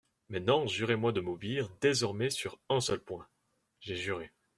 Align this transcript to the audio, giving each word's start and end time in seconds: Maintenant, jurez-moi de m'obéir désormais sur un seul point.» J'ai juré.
Maintenant, 0.29 0.65
jurez-moi 0.65 1.11
de 1.11 1.21
m'obéir 1.21 1.69
désormais 1.79 2.31
sur 2.31 2.59
un 2.69 2.81
seul 2.81 2.99
point.» 3.03 3.27
J'ai 3.81 3.97
juré. 3.97 4.33